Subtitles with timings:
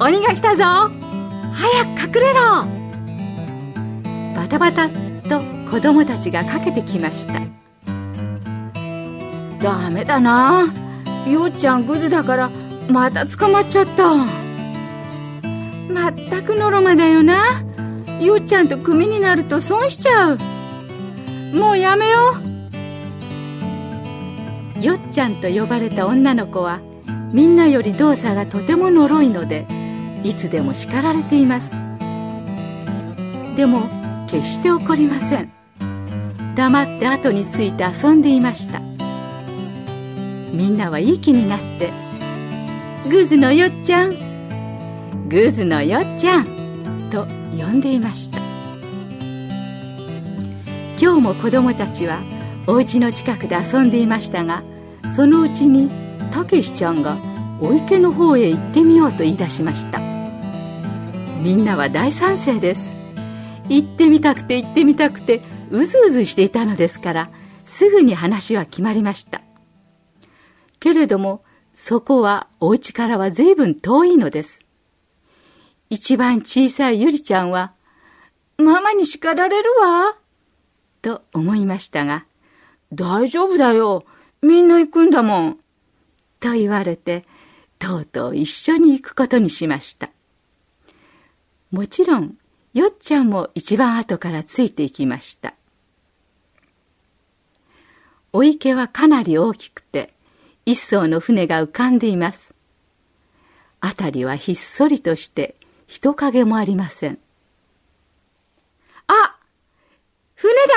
[0.00, 0.64] 鬼が来たぞ。
[1.54, 2.64] 早く隠れろ。
[4.34, 7.34] バタバタと子供たちがかけてきました。
[9.62, 10.66] ダメだな。
[11.30, 12.50] よっちゃんグズだから
[12.88, 14.14] また捕まっちゃった。
[15.88, 17.62] まったくのろまだよな。
[18.20, 20.38] よっちゃんと組になると損しちゃう。
[21.54, 22.36] もうやめよ
[24.80, 24.84] う。
[24.84, 26.80] よっちゃんと呼ばれた女の子は
[27.32, 29.66] みんなより動作がとても呪いので
[30.24, 31.70] いつでも叱られています。
[33.56, 33.88] でも
[34.26, 35.52] 決して怒りません。
[36.56, 38.80] 黙って後について遊んでいました。
[40.52, 41.92] みんなはいい気になって
[43.10, 44.14] 「グズのよっちゃん
[45.28, 46.46] グズのよっちゃん」
[47.10, 48.38] と呼んでいました。
[51.00, 52.18] 今日も子供たちは
[52.66, 54.62] お家の近くで遊んでいましたが
[55.14, 55.90] そのうちに
[56.32, 57.18] たけしちゃんが
[57.60, 60.03] お池の方へ行ってみようと言い出しました。
[61.44, 62.90] みんなは大賛成です。
[63.68, 67.30] 行ってみたくて行ってみたくてうずうずしていたのですから
[67.66, 69.42] すぐに話は決まりました。
[70.80, 71.44] けれども
[71.74, 74.60] そこはお家からは随分遠いのです。
[75.90, 77.74] 一番小さいゆりちゃんは
[78.56, 80.16] 「ママに叱られるわ」
[81.02, 82.24] と思いましたが
[82.90, 84.06] 「大丈夫だよ
[84.40, 85.58] みんな行くんだもん」
[86.40, 87.26] と言われて
[87.78, 90.08] とうとう一緒に行くことにしました。
[91.74, 92.36] もちろん
[92.72, 95.54] よっちゃんも一番後からついていきました。
[98.32, 100.14] お池はかなり大きくて
[100.66, 102.54] 一艘の船が浮かんでいます。
[103.80, 105.56] 辺りはひっそりとして
[105.88, 107.18] 人影もありません。
[109.08, 109.36] あ
[110.36, 110.72] 船だ!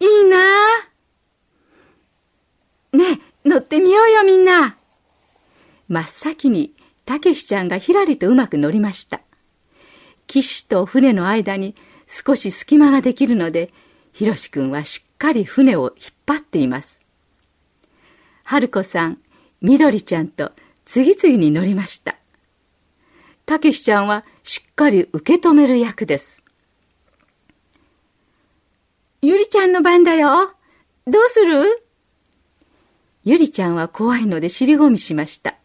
[0.00, 0.38] いいな!
[2.94, 4.78] ねえ乗ってみようよみんな。
[5.86, 6.72] 真っ先に
[7.04, 9.20] たけしちゃんがひらりとうまく乗りました。
[10.28, 11.74] 岸と船の間に
[12.06, 13.72] 少し隙間ができるので
[14.12, 17.00] ひろしくんはしっかり船を引っ張っています
[18.44, 19.18] 春子さん、
[19.60, 20.52] みどりちゃんと
[20.84, 22.16] 次々に乗りました。
[23.44, 26.42] たけしちゃんはしっかり受け止める役です。
[29.20, 30.54] ゆりちゃんの番だよ。
[31.06, 31.82] どうする？
[33.24, 35.56] ゆりちゃんは怖いので尻込みしました。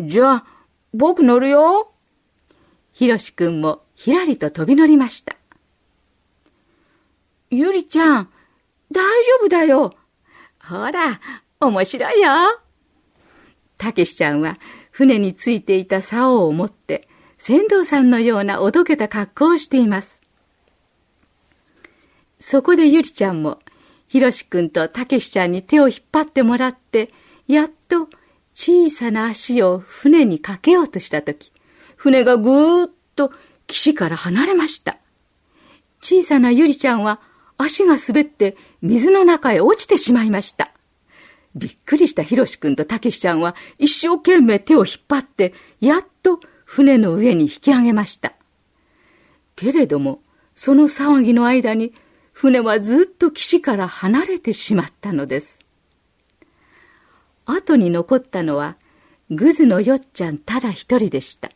[0.00, 0.44] じゃあ、
[0.92, 1.92] 僕乗るよ。
[2.98, 5.36] ひろしくんもひらりと飛び乗りました。
[7.48, 8.28] ゆりちゃん、
[8.90, 9.94] 大丈夫だよ。
[10.60, 11.20] ほら、
[11.60, 12.28] 面白いよ。
[13.76, 14.56] たけしちゃんは
[14.90, 20.20] 船についていた竿を持って船頭さんのようなおどけた格好をしています。
[22.40, 23.60] そこでゆりちゃんも
[24.08, 27.10] ひろしくんとたけしちゃんに手を引っ張ってもらって
[27.46, 28.08] やっと
[28.54, 31.52] 小さな足を船にかけようとしたとき、
[31.98, 33.32] 船がぐーっと
[33.66, 34.96] 岸から離れました。
[36.00, 37.20] 小さなゆりちゃんは
[37.58, 40.72] 足が滑って水の中へ落ちてしまいました。
[41.56, 48.32] びっくりしたひろしくんとたけしちゃんは一生懸命手を引っ張って、やっと船の上に引き上げました。
[49.56, 50.22] けれども、
[50.54, 51.92] その騒ぎの間に、
[52.32, 55.58] 船はずっと岸から離れてしまったのです。
[57.44, 58.76] 後に残ったのは、
[59.30, 61.50] グズのよっちゃんただ一人でした。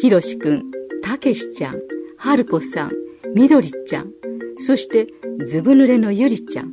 [0.00, 0.70] ひろしくん、
[1.02, 1.78] たけしちゃん、
[2.18, 2.92] はるこさん、
[3.34, 4.12] みどりちゃん、
[4.58, 5.06] そして
[5.44, 6.70] ずぶ濡れのゆりちゃん。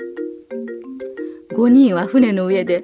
[1.56, 2.82] 五人は船の上で、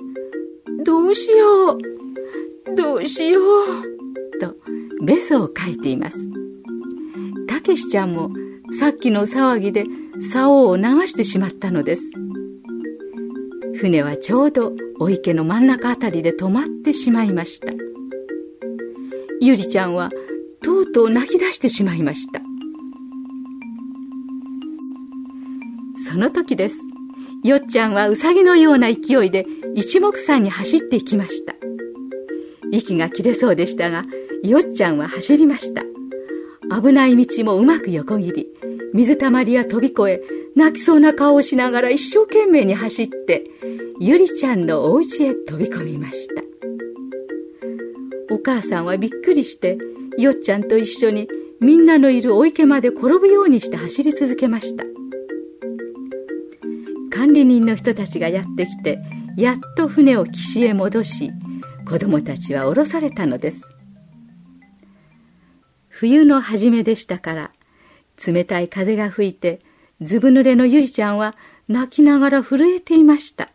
[0.86, 4.56] どうしよう、どうしよう、と
[5.04, 6.18] ベソを書いています。
[7.48, 8.31] たけしちゃんも
[8.72, 9.86] さっきの騒ぎで
[10.19, 12.12] 竿を流してしまったのです。
[13.75, 17.74] 船はちょうどお池の真ん中あたりで止まってしまいました。
[19.42, 20.10] ゆりちゃんは
[20.62, 22.42] とうとう泣き出してしまいました。
[26.08, 26.80] その時です。
[27.44, 29.46] よっちゃんはうさぎのような勢いで
[29.76, 31.56] 一目散に走っていきました。
[32.72, 34.04] 息が切れそうでしたが、
[34.44, 35.84] よっちゃんは走りました。
[36.82, 38.48] 危ない道もうまく横切り、
[38.94, 40.22] 水たまりや飛び越え、
[40.56, 43.46] 泣きそうな顔をしながら一生懸命に走って、
[44.00, 46.44] ゆりちゃんのお家へ飛び込みました。
[48.32, 49.78] お母さんはびっくりして
[50.21, 51.30] よっちゃんと一緒に
[51.62, 54.83] みんなのいるお池まで転ぶようにして走り続けました。
[57.10, 59.00] 管理人の人たちがやってきて
[59.38, 61.31] やっと船を岸へ戻し
[61.88, 63.69] 子供たちは降ろされたのです。
[65.88, 67.51] 冬の初めでしたから
[68.25, 69.60] 冷たい風が吹いて
[70.01, 71.36] ずぶ濡れのゆりちゃんは
[71.69, 73.50] 泣きながら震えていました。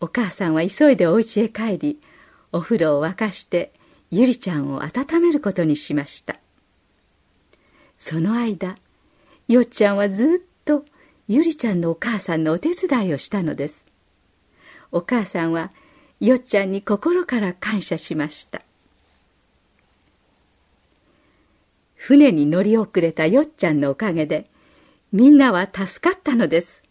[0.00, 2.00] お母さんは急いでお家へ帰り
[2.52, 3.72] お風呂を沸かして
[4.10, 6.36] ゆりちゃんを温めることにしました。
[7.96, 8.76] その間
[9.46, 10.84] よっちゃんはずっと
[11.28, 13.86] ゆりちゃんのお母さんのお手伝いをしたのです。
[14.90, 15.70] お母さんは
[16.18, 18.62] よっちゃんに心から感謝しました。
[21.94, 24.46] 船に乗り遅れたよっちゃんのおかげで
[25.12, 26.82] みんなは助かったのです。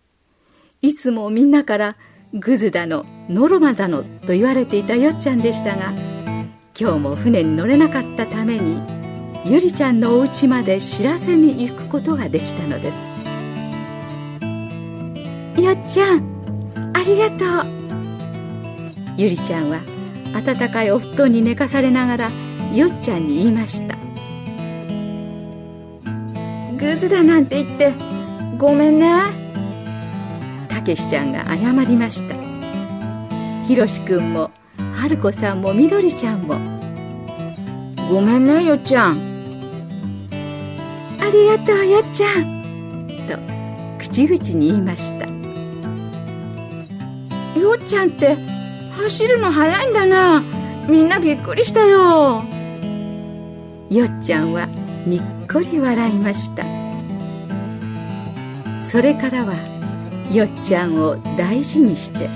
[0.81, 1.97] いつもみんなから
[2.33, 5.91] グズだのノロマだのと言われていたよっちゃんでしたが
[6.77, 8.81] 今日も船に乗れなかったために
[9.45, 12.97] ゆりちゃんのお家まで知らせに行くことができたのです。
[15.61, 16.23] よっちゃん
[16.93, 17.79] ありがとう。
[19.17, 19.81] ゆりちゃんは
[20.33, 22.31] 温かいお布団に寝かされながら
[22.73, 23.97] よっちゃんに言いました。
[26.77, 27.93] グズだなんて言って
[28.57, 29.11] ごめんね
[30.69, 32.35] たけしちゃんが謝りました。
[33.65, 34.51] ひろしくんも
[34.95, 36.59] 春子さんもみどりちゃんも。
[38.09, 39.19] ごめんねよっちゃん。
[41.19, 43.07] ありがとうよっちゃん。
[43.27, 43.37] と
[43.99, 45.27] 口々に言いました。
[47.59, 48.37] よっちゃんって
[48.97, 50.43] 走るの速いんだな。
[50.87, 52.43] みんなびっくりしたよ。
[53.89, 54.67] よっちゃんは
[55.05, 55.21] にっ
[55.51, 56.63] こり笑いました。
[58.81, 59.53] それからは
[60.31, 62.27] よっちゃんを大事にして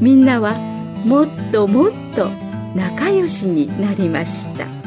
[0.00, 0.56] みんなは
[1.04, 2.28] もっともっと
[2.74, 4.77] 仲良しになりました。